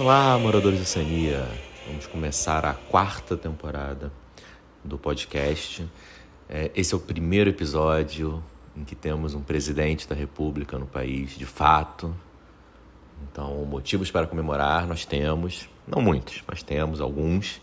[0.00, 1.46] Olá, moradores de Oceania.
[1.86, 4.10] Vamos começar a quarta temporada
[4.82, 5.86] do podcast.
[6.48, 8.42] É, esse é o primeiro episódio
[8.74, 12.16] em que temos um presidente da República no país, de fato.
[13.24, 17.60] Então, motivos para comemorar nós temos, não muitos, mas temos alguns.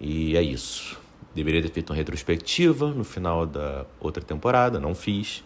[0.00, 0.98] E é isso.
[1.32, 5.44] Deveria ter feito uma retrospectiva no final da outra temporada, não fiz.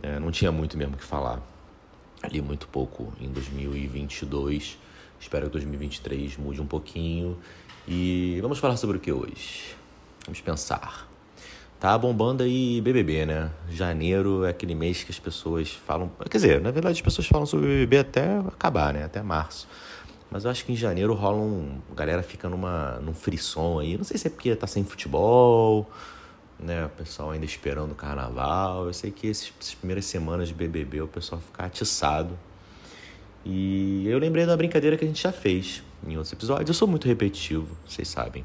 [0.00, 1.42] É, não tinha muito mesmo o que falar.
[2.22, 4.83] Ali muito pouco em 2022.
[5.24, 7.38] Espero que 2023 mude um pouquinho.
[7.88, 9.74] E vamos falar sobre o que hoje?
[10.26, 11.08] Vamos pensar.
[11.80, 13.50] Tá bombando aí BBB, né?
[13.70, 16.10] Janeiro é aquele mês que as pessoas falam.
[16.30, 19.02] Quer dizer, na verdade as pessoas falam sobre BBB até acabar, né?
[19.04, 19.66] Até março.
[20.30, 21.80] Mas eu acho que em janeiro rola um.
[21.90, 23.96] A galera fica numa, num frisson aí.
[23.96, 25.90] Não sei se é porque tá sem futebol,
[26.60, 26.84] né?
[26.84, 28.88] O pessoal ainda esperando o carnaval.
[28.88, 32.38] Eu sei que essas primeiras semanas de BBB o pessoal fica atiçado.
[33.44, 36.68] E eu lembrei da brincadeira que a gente já fez em outros episódios.
[36.68, 38.44] Eu sou muito repetitivo, vocês sabem.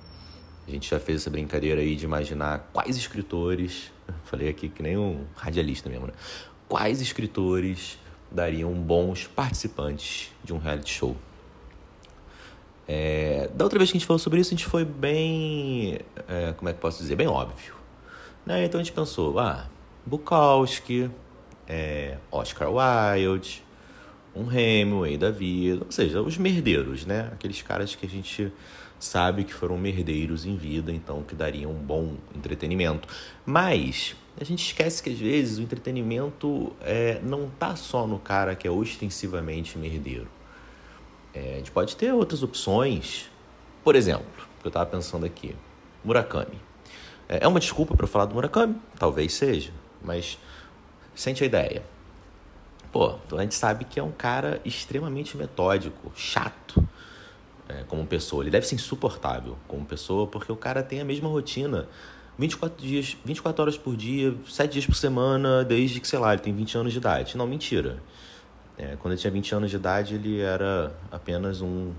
[0.68, 3.92] A gente já fez essa brincadeira aí de imaginar quais escritores,
[4.26, 6.14] falei aqui que nem um radialista mesmo, né?
[6.68, 7.98] Quais escritores
[8.30, 11.16] dariam bons participantes de um reality show?
[12.88, 16.00] É, da outra vez que a gente falou sobre isso, a gente foi bem.
[16.28, 17.16] É, como é que posso dizer?
[17.16, 17.76] Bem óbvio.
[18.46, 18.66] Né?
[18.66, 19.68] Então a gente pensou, ah,
[20.06, 21.10] Bukowski,
[21.68, 23.64] é, Oscar Wilde,
[24.40, 27.30] um Hemingway da vida, ou seja, os merdeiros, né?
[27.34, 28.52] Aqueles caras que a gente
[29.00, 33.08] sabe que foram merdeiros em vida, então que dariam um bom entretenimento.
[33.46, 38.56] Mas a gente esquece que às vezes o entretenimento é, não tá só no cara
[38.56, 40.28] que é ostensivamente merdeiro.
[41.34, 43.30] É, a gente pode ter outras opções.
[43.84, 45.56] Por exemplo, que eu estava pensando aqui,
[46.04, 46.60] Murakami.
[47.28, 48.76] É, é uma desculpa para falar do Murakami?
[48.98, 50.38] Talvez seja, mas
[51.16, 51.84] sente a ideia.
[52.92, 56.84] Pô, a gente sabe que é um cara extremamente metódico, chato
[57.68, 58.44] é, como pessoa.
[58.44, 61.88] Ele deve ser insuportável como pessoa, porque o cara tem a mesma rotina.
[62.38, 66.42] 24 dias, 24 horas por dia, 7 dias por semana, desde que, sei lá, ele
[66.42, 67.38] tem 20 anos de idade.
[67.38, 68.02] Não, mentira.
[68.78, 71.92] É, quando ele tinha 20 anos de idade, ele era apenas um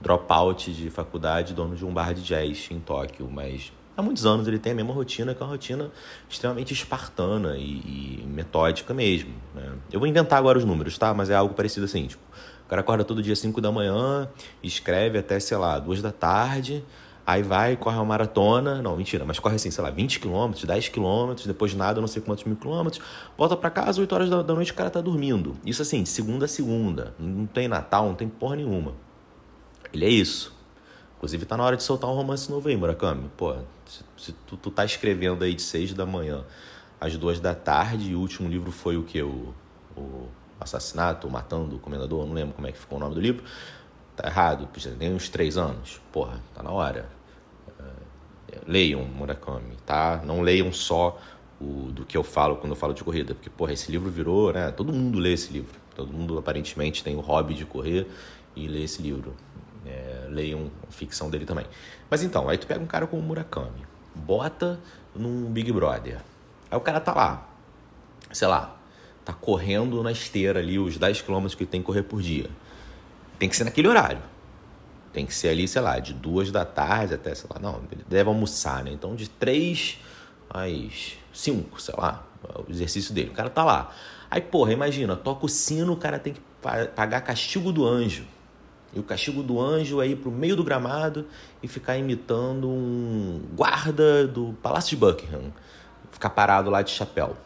[0.00, 3.28] dropout de faculdade, dono de um bar de jazz em Tóquio.
[3.30, 5.90] Mas há muitos anos ele tem a mesma rotina, que é uma rotina
[6.28, 9.32] extremamente espartana e, e metódica mesmo.
[9.54, 9.72] Né?
[9.92, 11.14] Eu vou inventar agora os números, tá?
[11.14, 12.22] Mas é algo parecido assim, tipo,
[12.70, 14.28] cara acorda todo dia 5 da manhã,
[14.62, 16.84] escreve até, sei lá, 2 da tarde,
[17.26, 20.88] aí vai, corre uma maratona, não, mentira, mas corre assim, sei lá, 20 quilômetros, 10
[20.88, 23.02] quilômetros, depois nada, não sei quantos mil quilômetros,
[23.36, 25.56] volta para casa, 8 horas da, da noite o cara tá dormindo.
[25.66, 28.94] Isso assim, segunda a segunda, não tem Natal, não tem porra nenhuma.
[29.92, 30.59] Ele é isso.
[31.20, 33.30] Inclusive tá na hora de soltar um romance novo aí, Murakami.
[33.36, 33.54] Pô,
[33.84, 36.46] se, se tu, tu tá escrevendo aí de 6 da manhã
[36.98, 39.20] às 2 da tarde, e o último livro foi o que?
[39.20, 39.52] O,
[39.94, 43.44] o assassinato, matando o comendador, não lembro como é que ficou o nome do livro.
[44.16, 44.66] Tá errado,
[44.98, 46.00] tem uns três anos.
[46.10, 47.06] Porra, tá na hora.
[48.50, 50.22] É, leiam Murakami, tá?
[50.24, 51.20] Não leiam só
[51.60, 54.54] o do que eu falo quando eu falo de corrida, porque, porra, esse livro virou,
[54.54, 54.70] né?
[54.70, 55.78] Todo mundo lê esse livro.
[55.94, 58.06] Todo mundo aparentemente tem o hobby de correr
[58.56, 59.34] e lê esse livro.
[59.86, 61.66] É, leiam ficção dele também.
[62.10, 64.78] Mas então, aí tu pega um cara como Murakami, bota
[65.14, 66.18] num Big Brother.
[66.70, 67.48] Aí o cara tá lá,
[68.32, 68.76] sei lá,
[69.24, 72.50] tá correndo na esteira ali os 10 km que tem que correr por dia.
[73.38, 74.22] Tem que ser naquele horário.
[75.12, 78.04] Tem que ser ali, sei lá, de duas da tarde até, sei lá, não, ele
[78.08, 78.92] deve almoçar, né?
[78.92, 79.98] Então de três
[80.48, 82.24] às cinco, sei lá,
[82.68, 83.30] o exercício dele.
[83.30, 83.92] O cara tá lá.
[84.30, 86.40] Aí, porra, imagina, toca o sino, o cara tem que
[86.94, 88.24] pagar castigo do anjo.
[88.92, 91.26] E o castigo do anjo é ir pro meio do gramado
[91.62, 95.52] e ficar imitando um guarda do Palácio de Buckingham.
[96.10, 97.36] Ficar parado lá de chapéu.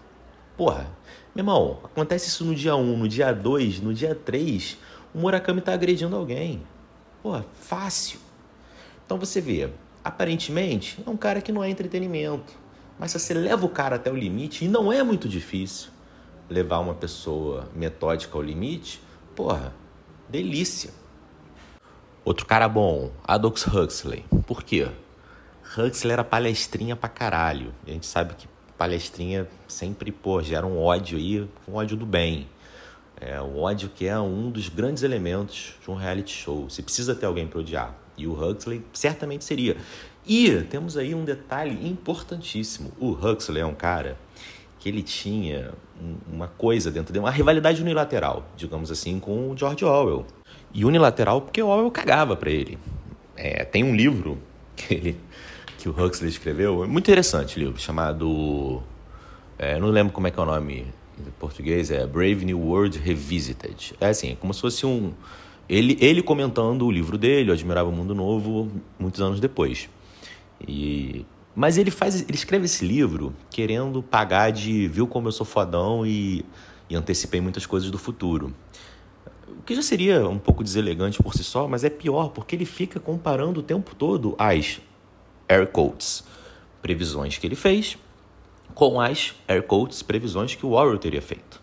[0.56, 0.86] Porra,
[1.34, 4.78] meu irmão, acontece isso no dia 1, no dia 2, no dia 3,
[5.14, 6.62] o Murakami está agredindo alguém.
[7.22, 8.20] Pô, fácil.
[9.04, 9.68] Então você vê,
[10.02, 12.54] aparentemente é um cara que não é entretenimento.
[12.98, 15.90] Mas se você leva o cara até o limite, e não é muito difícil
[16.48, 19.00] levar uma pessoa metódica ao limite,
[19.34, 19.74] porra,
[20.28, 20.90] delícia.
[22.24, 24.24] Outro cara bom, Aldous Huxley.
[24.46, 24.88] Por quê?
[25.76, 27.74] Huxley era palestrinha pra caralho.
[27.86, 28.48] A gente sabe que
[28.78, 32.48] palestrinha sempre, pô, gera um ódio aí, um ódio do bem.
[33.20, 36.70] É, o ódio que é um dos grandes elementos de um reality show.
[36.70, 37.94] Você precisa ter alguém para odiar.
[38.16, 39.76] E o Huxley certamente seria.
[40.26, 42.90] E temos aí um detalhe importantíssimo.
[42.98, 44.16] O Huxley é um cara
[44.78, 45.72] que ele tinha
[46.26, 50.26] uma coisa dentro dele, uma rivalidade unilateral, digamos assim, com o George Orwell.
[50.74, 52.78] E unilateral porque o Orwell cagava para ele.
[53.36, 54.38] É, tem um livro
[54.76, 55.16] que ele
[55.84, 56.82] que o Huxley escreveu.
[56.82, 58.82] É muito interessante o livro, chamado.
[59.58, 60.86] É, não lembro como é que é o nome
[61.18, 63.94] em português, é Brave New World Revisited.
[64.00, 65.12] É assim, é como se fosse um.
[65.68, 69.90] ele, ele comentando o livro dele, o Admirável Mundo Novo, muitos anos depois.
[70.66, 75.44] E, mas ele faz, ele escreve esse livro querendo pagar de viu como eu sou
[75.44, 76.46] fodão e,
[76.88, 78.54] e antecipei muitas coisas do futuro.
[79.48, 82.64] O que já seria um pouco deselegante por si só, mas é pior porque ele
[82.64, 84.80] fica comparando o tempo todo as
[85.48, 86.24] air quotes,
[86.80, 87.98] previsões que ele fez
[88.74, 91.62] com as air quotes, previsões que o Orwell teria feito.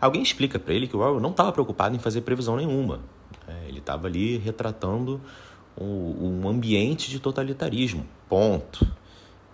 [0.00, 3.00] Alguém explica para ele que o Orwell não estava preocupado em fazer previsão nenhuma.
[3.46, 5.20] É, ele estava ali retratando
[5.80, 8.06] um, um ambiente de totalitarismo.
[8.28, 8.86] Ponto.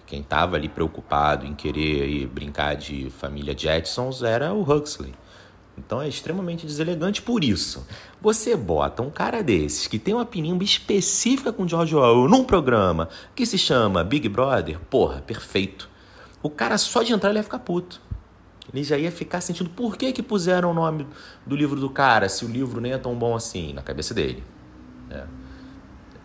[0.07, 5.15] Quem estava ali preocupado em querer brincar de família Jetsons era o Huxley.
[5.77, 7.87] Então é extremamente deselegante por isso.
[8.21, 13.09] Você bota um cara desses que tem uma opinião específica com George Orwell num programa
[13.35, 15.91] que se chama Big Brother, porra, perfeito.
[16.43, 18.01] O cara só de entrar ele ia ficar puto.
[18.73, 21.07] Ele já ia ficar sentindo por que que puseram o nome
[21.47, 24.43] do livro do cara se o livro nem é tão bom assim na cabeça dele.
[25.11, 25.25] É.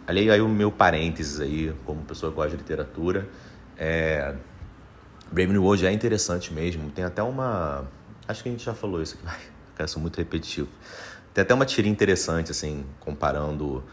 [0.07, 3.29] Ali aí o meu parênteses aí, como pessoa que gosta de literatura,
[3.77, 4.35] é...
[5.31, 6.89] Brave New World é interessante mesmo.
[6.89, 7.87] Tem até uma
[8.29, 10.69] Acho que a gente já falou isso aqui, cara, sou muito repetitivo.
[11.33, 13.83] Tem até uma tirinha interessante, assim, comparando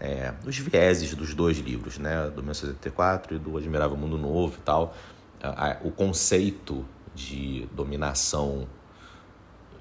[0.00, 2.24] é, os vieses dos dois livros, né?
[2.24, 4.92] Do 1974 e do Admirável Mundo Novo e tal.
[5.84, 6.84] O conceito
[7.14, 8.66] de dominação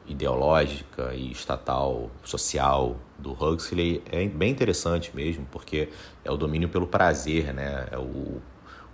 [0.05, 5.89] ideológica e estatal, social do Huxley é bem interessante mesmo, porque
[6.23, 7.87] é o domínio pelo prazer, né?
[7.89, 8.39] É o,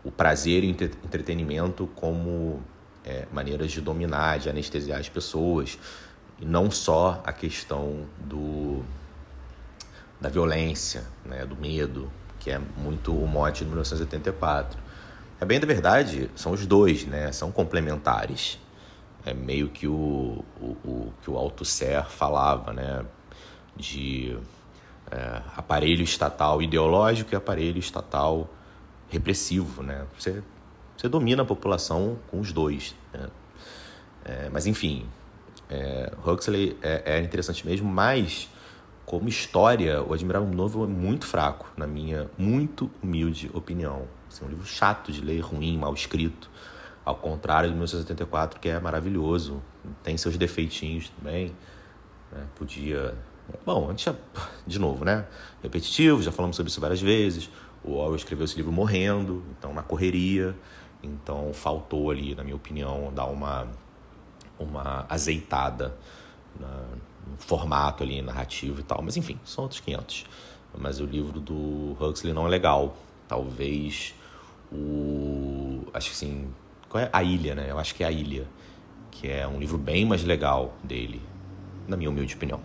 [0.06, 2.64] o prazer e entretenimento como
[3.06, 5.78] é, maneiras de dominar, de anestesiar as pessoas,
[6.40, 8.84] e não só a questão do,
[10.20, 14.80] da violência, né, do medo, que é muito o mote de 1984.
[15.40, 18.60] É bem da verdade, são os dois, né, são complementares.
[19.26, 23.06] É meio que o, o, o que o Althusser falava, né,
[23.76, 24.38] de
[25.12, 28.50] é, aparelho estatal ideológico e aparelho estatal
[29.10, 30.06] repressivo, né?
[30.18, 30.42] Você
[31.02, 32.96] você domina a população com os dois.
[33.12, 33.28] Né?
[34.24, 35.08] É, mas enfim,
[35.68, 38.48] é, Huxley é, é, interessante mesmo, mas
[39.04, 44.08] como história, o Admirável Novo é muito fraco, na minha muito humilde opinião.
[44.30, 46.48] Assim, é um livro chato de ler, ruim, mal escrito.
[47.04, 49.60] Ao contrário do 1974, que é maravilhoso.
[50.04, 51.52] Tem seus defeitinhos também.
[52.32, 52.46] Né?
[52.56, 53.16] Podia.
[53.66, 54.16] Bom, antes já...
[54.68, 55.26] de novo, né?
[55.64, 57.50] Repetitivo, já falamos sobre isso várias vezes.
[57.84, 60.56] O Orwell escreveu esse livro morrendo, então na correria.
[61.04, 63.68] Então faltou ali, na minha opinião, dar uma,
[64.60, 65.96] uma azeitada
[66.60, 66.68] na,
[67.28, 69.02] no formato ali, narrativo e tal.
[69.02, 70.26] Mas enfim, são outros 500.
[70.78, 72.96] Mas o livro do Huxley não é legal.
[73.28, 74.14] Talvez
[74.72, 75.84] o.
[75.94, 76.54] Acho que assim.
[76.88, 77.10] Qual é?
[77.12, 77.68] A Ilha, né?
[77.70, 78.48] Eu acho que é A Ilha.
[79.10, 81.22] Que é um livro bem mais legal dele,
[81.88, 82.60] na minha humilde opinião.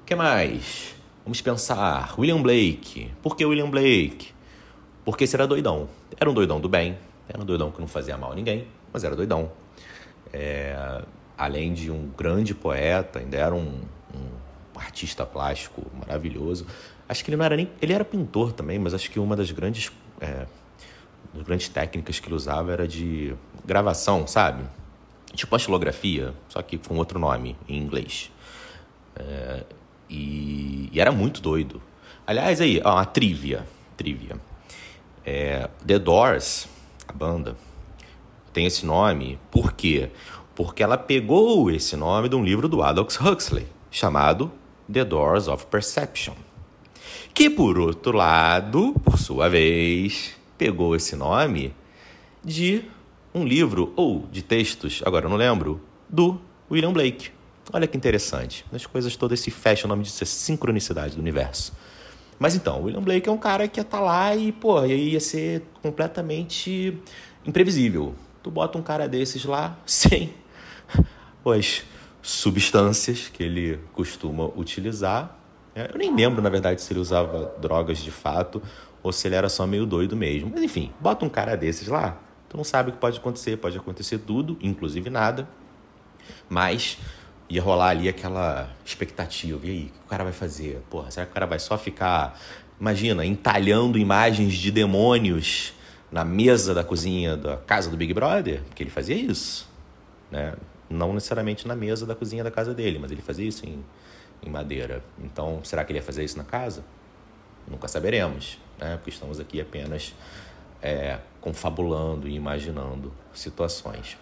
[0.00, 0.94] O que mais?
[1.24, 2.14] Vamos pensar.
[2.18, 3.10] William Blake.
[3.22, 4.32] Por que William Blake?
[5.04, 5.88] Porque era doidão.
[6.18, 6.96] Era um doidão do bem,
[7.28, 9.50] era um doidão que não fazia mal a ninguém, mas era doidão.
[10.32, 11.02] É,
[11.36, 13.80] além de um grande poeta, ainda era um,
[14.14, 16.66] um, artista plástico maravilhoso.
[17.08, 17.70] Acho que ele não era nem.
[17.80, 19.90] Ele era pintor também, mas acho que uma das grandes,
[20.20, 20.46] é,
[21.32, 23.34] das grandes técnicas que ele usava era de
[23.64, 24.64] gravação, sabe?
[25.32, 28.30] Tipo estilografia, só que com outro nome em inglês.
[29.16, 29.64] É,
[30.08, 31.82] e, e, era muito doido.
[32.26, 33.66] Aliás, aí, ó, uma trivia.
[33.96, 34.36] trivia.
[35.24, 36.68] É, The Doors
[37.08, 37.56] a banda,
[38.52, 40.10] tem esse nome por quê?
[40.54, 44.52] Porque ela pegou esse nome de um livro do Aldous Huxley, chamado
[44.92, 46.34] The Doors of Perception.
[47.32, 51.74] Que, por outro lado, por sua vez, pegou esse nome
[52.44, 52.84] de
[53.34, 57.30] um livro ou de textos, agora eu não lembro, do William Blake.
[57.72, 58.64] Olha que interessante.
[58.72, 61.72] As coisas todas se fecham, o nome disso é sincronicidade do universo.
[62.38, 64.84] Mas então, o William Blake é um cara que ia estar tá lá e, pô,
[64.84, 66.98] ia ser completamente
[67.46, 68.14] imprevisível.
[68.42, 70.34] Tu bota um cara desses lá sem
[71.44, 71.82] as
[72.22, 75.38] substâncias que ele costuma utilizar.
[75.74, 78.62] É, eu nem lembro, na verdade, se ele usava drogas de fato
[79.02, 80.50] ou se ele era só meio doido mesmo.
[80.52, 83.76] Mas enfim, bota um cara desses lá, tu não sabe o que pode acontecer, pode
[83.76, 85.46] acontecer tudo, inclusive nada.
[86.48, 86.98] Mas
[87.48, 89.66] ia rolar ali aquela expectativa.
[89.66, 90.82] E aí, o que o cara vai fazer?
[90.90, 92.38] Porra, será que o cara vai só ficar,
[92.80, 95.74] imagina, entalhando imagens de demônios
[96.10, 98.62] na mesa da cozinha da casa do Big Brother?
[98.62, 99.68] Porque ele fazia isso,
[100.30, 100.54] né?
[100.88, 103.84] Não necessariamente na mesa da cozinha da casa dele, mas ele fazia isso em,
[104.42, 105.02] em madeira.
[105.18, 106.84] Então, será que ele ia fazer isso na casa?
[107.66, 108.96] Nunca saberemos, né?
[108.96, 110.14] Porque estamos aqui apenas
[110.82, 114.18] é, confabulando e imaginando situações.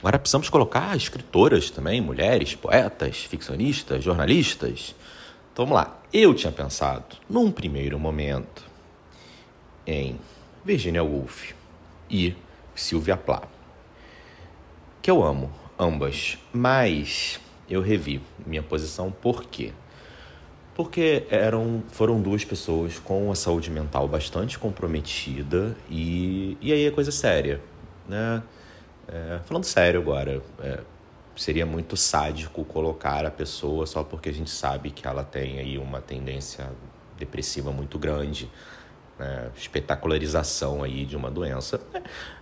[0.00, 4.94] Agora precisamos colocar escritoras também, mulheres, poetas, ficcionistas, jornalistas.
[5.54, 6.00] vamos lá.
[6.10, 8.64] Eu tinha pensado, num primeiro momento,
[9.86, 10.18] em
[10.64, 11.52] Virginia Woolf
[12.08, 12.34] e
[12.74, 13.48] Sylvia Plath,
[15.02, 17.38] que eu amo ambas, mas
[17.68, 19.70] eu revi minha posição por quê?
[20.74, 26.90] Porque eram, foram duas pessoas com a saúde mental bastante comprometida e, e aí é
[26.90, 27.60] coisa séria,
[28.08, 28.42] né?
[29.08, 30.80] É, falando sério agora, é,
[31.36, 35.78] seria muito sádico colocar a pessoa só porque a gente sabe que ela tem aí
[35.78, 36.70] uma tendência
[37.18, 38.50] depressiva muito grande,
[39.18, 39.50] né?
[39.56, 41.80] espetacularização aí de uma doença.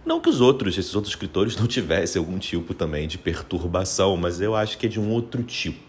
[0.06, 4.40] Não que os outros, esses outros escritores não tivessem algum tipo também de perturbação, mas
[4.40, 5.88] eu acho que é de um outro tipo.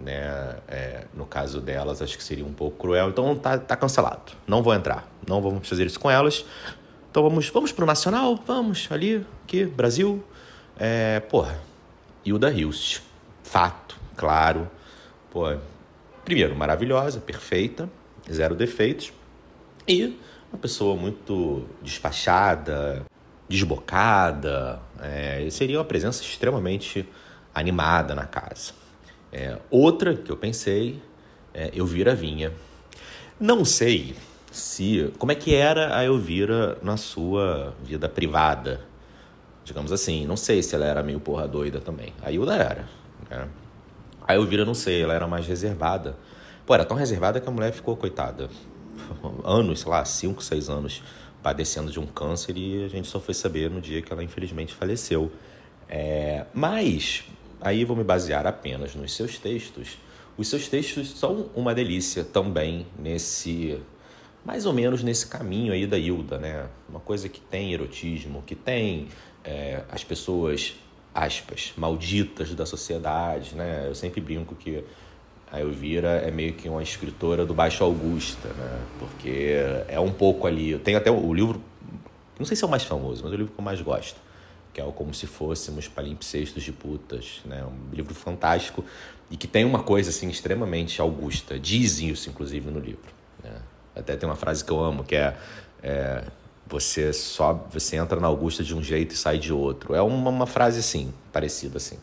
[0.00, 0.56] Né?
[0.68, 3.08] É, no caso delas, acho que seria um pouco cruel.
[3.08, 4.32] Então tá, tá cancelado.
[4.46, 5.10] Não vou entrar.
[5.26, 6.44] Não vamos fazer isso com elas.
[7.10, 8.38] Então vamos, vamos pro Nacional?
[8.46, 10.22] Vamos ali, aqui, Brasil.
[10.78, 11.58] É, porra,
[12.24, 13.00] Hilda Hilst.
[13.42, 14.70] Fato, claro.
[15.30, 15.56] Pô,
[16.22, 17.88] primeiro, maravilhosa, perfeita,
[18.30, 19.10] zero defeitos.
[19.86, 20.18] E
[20.52, 23.06] uma pessoa muito despachada,
[23.48, 24.80] desbocada.
[25.00, 27.08] É, seria uma presença extremamente
[27.54, 28.72] animada na casa.
[29.32, 31.00] É, outra que eu pensei,
[31.54, 32.52] é Elvira Vinha.
[33.40, 34.14] Não sei
[34.50, 38.80] se como é que era a Elvira na sua vida privada,
[39.64, 40.26] digamos assim.
[40.26, 42.12] Não sei se ela era meio porra doida também.
[42.22, 42.88] A Hilda era.
[43.30, 43.48] Né?
[44.26, 46.16] A Elvira, não sei, ela era mais reservada.
[46.66, 48.50] Pô, era tão reservada que a mulher ficou, coitada,
[49.44, 51.02] anos, sei lá, 5, 6 anos
[51.42, 54.74] padecendo de um câncer e a gente só foi saber no dia que ela infelizmente
[54.74, 55.30] faleceu.
[55.88, 57.24] É, mas,
[57.60, 59.98] aí vou me basear apenas nos seus textos.
[60.36, 63.80] Os seus textos são uma delícia também nesse
[64.44, 66.66] mais ou menos nesse caminho aí da Hilda, né?
[66.88, 69.08] Uma coisa que tem erotismo, que tem
[69.44, 70.74] é, as pessoas,
[71.14, 73.86] aspas, malditas da sociedade, né?
[73.86, 74.84] Eu sempre brinco que
[75.50, 78.80] a Elvira é meio que uma escritora do Baixo Augusta, né?
[78.98, 79.56] Porque
[79.88, 80.78] é um pouco ali.
[80.78, 81.60] Tem até o livro,
[82.38, 84.20] não sei se é o mais famoso, mas é o livro que eu mais gosto,
[84.72, 87.64] que é o Como Se Fôssemos Palimpsestos de Putas, né?
[87.64, 88.84] Um livro fantástico
[89.30, 91.58] e que tem uma coisa assim extremamente augusta.
[91.58, 93.12] Dizem isso, inclusive, no livro.
[93.42, 93.60] Né?
[93.98, 95.36] Até tem uma frase que eu amo, que é,
[95.82, 96.24] é
[96.66, 99.94] você só você entra na Augusta de um jeito e sai de outro.
[99.94, 101.98] É uma, uma frase assim, parecida assim.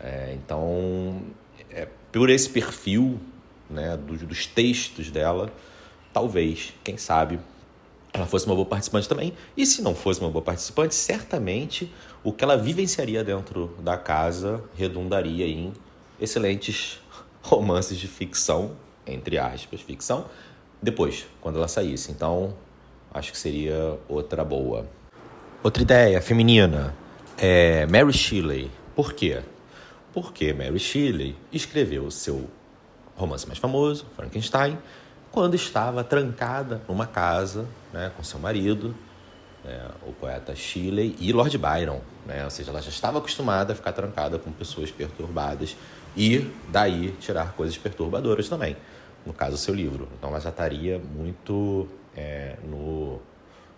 [0.00, 1.22] É, então,
[1.70, 3.20] é, por esse perfil
[3.68, 5.52] né, dos, dos textos dela,
[6.12, 7.38] talvez, quem sabe,
[8.12, 9.32] ela fosse uma boa participante também.
[9.56, 11.92] E se não fosse uma boa participante, certamente
[12.22, 15.72] o que ela vivenciaria dentro da casa redundaria em
[16.20, 17.00] excelentes
[17.42, 18.72] romances de ficção,
[19.06, 20.26] entre aspas, ficção,
[20.82, 22.10] depois, quando ela saísse.
[22.12, 22.54] Então,
[23.12, 24.86] acho que seria outra boa.
[25.62, 26.94] Outra ideia feminina
[27.38, 28.70] é Mary Shelley.
[28.94, 29.40] Por quê?
[30.12, 32.48] Porque Mary Shelley escreveu o seu
[33.16, 34.78] romance mais famoso, Frankenstein,
[35.30, 38.94] quando estava trancada numa casa né, com seu marido,
[39.64, 42.00] né, o poeta Shelley e Lord Byron.
[42.26, 42.44] Né?
[42.44, 45.76] Ou seja, ela já estava acostumada a ficar trancada com pessoas perturbadas
[46.16, 48.76] e daí tirar coisas perturbadoras também.
[49.26, 50.08] No caso, o seu livro.
[50.18, 53.20] Então, ela já estaria muito é, no,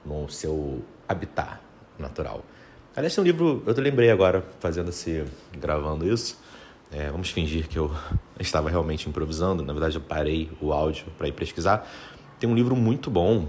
[0.04, 1.60] no seu habitat
[1.98, 2.42] natural.
[2.94, 5.24] Aliás, tem um livro, eu lembrei agora, fazendo esse,
[5.58, 6.38] gravando isso.
[6.90, 7.94] É, vamos fingir que eu
[8.40, 9.62] estava realmente improvisando.
[9.62, 11.86] Na verdade, eu parei o áudio para ir pesquisar.
[12.38, 13.48] Tem um livro muito bom,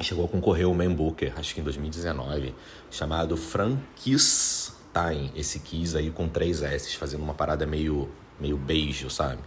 [0.00, 2.54] chegou a concorrer o Man Booker, acho que em 2019,
[2.90, 5.30] chamado Frankenstein.
[5.34, 8.08] Esse quis aí com três S, fazendo uma parada meio,
[8.40, 9.40] meio beijo, sabe?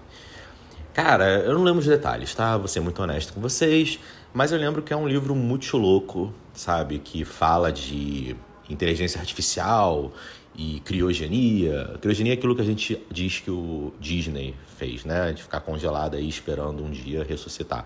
[0.96, 2.56] Cara, eu não lembro os detalhes, tá?
[2.56, 4.00] Vou ser muito honesto com vocês.
[4.34, 7.00] Mas eu lembro que é um livro muito louco, sabe?
[7.00, 8.34] Que fala de
[8.70, 10.14] inteligência artificial
[10.56, 11.98] e criogenia.
[12.00, 15.34] Criogenia é aquilo que a gente diz que o Disney fez, né?
[15.34, 17.86] De ficar congelado aí esperando um dia ressuscitar.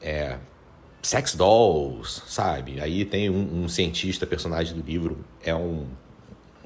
[0.00, 0.36] É,
[1.00, 2.80] sex dolls, sabe?
[2.80, 5.86] Aí tem um, um cientista, personagem do livro, é um,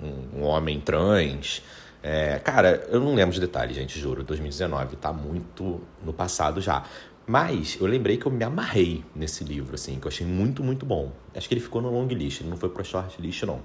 [0.03, 1.61] um, um homem trans.
[2.03, 4.23] É, cara, eu não lembro os detalhes, gente, juro.
[4.23, 6.85] 2019 tá muito no passado já.
[7.27, 10.87] Mas eu lembrei que eu me amarrei nesse livro, assim, que eu achei muito, muito
[10.87, 11.13] bom.
[11.35, 13.61] Acho que ele ficou no long list, ele não foi pro short list, não.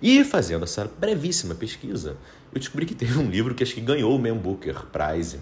[0.00, 2.16] E fazendo essa brevíssima pesquisa,
[2.52, 5.40] eu descobri que teve um livro que acho que ganhou o Man Booker Prize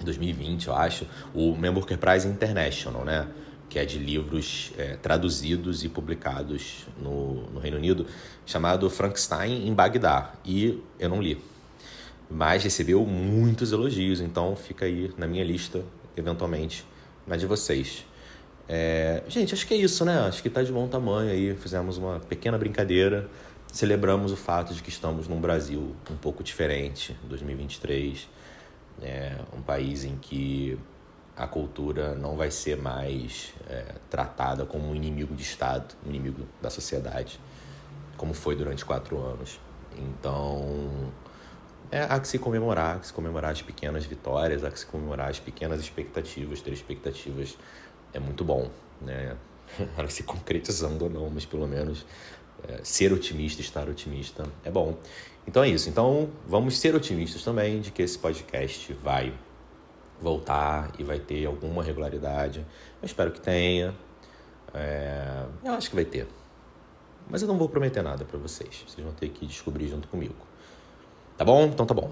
[0.00, 3.28] em 2020, eu acho, o Man Booker Prize International, né?
[3.72, 8.06] Que é de livros é, traduzidos e publicados no, no Reino Unido,
[8.44, 10.34] chamado Frankenstein em Bagdá.
[10.44, 11.42] E eu não li.
[12.30, 15.82] Mas recebeu muitos elogios, então fica aí na minha lista
[16.14, 16.84] eventualmente,
[17.26, 18.04] na de vocês.
[18.68, 20.18] É, gente, acho que é isso, né?
[20.18, 21.56] Acho que está de bom tamanho aí.
[21.56, 23.26] Fizemos uma pequena brincadeira.
[23.72, 28.28] Celebramos o fato de que estamos num Brasil um pouco diferente, 2023.
[29.00, 30.78] é um país em que
[31.36, 36.46] a cultura não vai ser mais é, tratada como um inimigo de Estado, um inimigo
[36.60, 37.40] da sociedade,
[38.16, 39.58] como foi durante quatro anos.
[39.96, 41.12] Então,
[41.90, 44.86] é, há que se comemorar, há que se comemorar as pequenas vitórias, há que se
[44.86, 47.56] comemorar as pequenas expectativas, ter expectativas
[48.12, 48.70] é muito bom,
[49.00, 49.36] né?
[49.96, 52.04] Ela se concretizando ou não, mas pelo menos
[52.68, 54.96] é, ser otimista, estar otimista é bom.
[55.46, 55.88] Então é isso.
[55.88, 59.32] Então vamos ser otimistas também de que esse podcast vai
[60.22, 62.64] voltar e vai ter alguma regularidade.
[63.00, 63.94] Eu espero que tenha.
[64.72, 66.26] É, eu acho que vai ter.
[67.28, 68.84] Mas eu não vou prometer nada para vocês.
[68.86, 70.34] Vocês vão ter que descobrir junto comigo.
[71.36, 71.64] Tá bom?
[71.64, 72.10] Então tá bom.